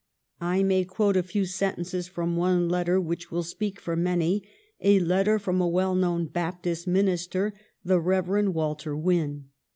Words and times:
1 0.39 0.67
may 0.67 0.83
quote 0.83 1.15
a 1.15 1.21
few 1.21 1.45
sentences 1.45 2.07
from 2.07 2.35
one 2.35 2.67
letter, 2.67 2.99
which 2.99 3.29
will 3.29 3.43
speak 3.43 3.79
for 3.79 3.95
many, 3.95 4.41
a 4.79 4.97
let 4.99 5.25
ter 5.25 5.37
from 5.37 5.61
a 5.61 5.67
well 5.69 5.93
known 5.93 6.25
Baptist 6.25 6.87
minister, 6.87 7.53
the 7.85 7.99
Rev. 7.99 8.47
Walter 8.47 8.97
Wynn. 8.97 9.49